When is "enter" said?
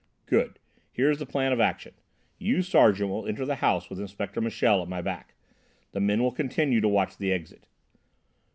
3.27-3.45